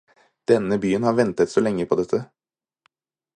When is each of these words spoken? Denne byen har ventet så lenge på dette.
Denne 0.51 0.77
byen 0.85 1.03
har 1.07 1.13
ventet 1.19 1.51
så 1.53 1.63
lenge 1.67 1.85
på 1.93 1.99
dette. 2.01 2.23